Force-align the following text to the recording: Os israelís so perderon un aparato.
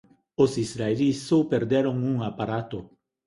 Os 0.43 0.51
israelís 0.65 1.17
so 1.27 1.39
perderon 1.51 1.97
un 2.11 2.17
aparato. 2.29 2.79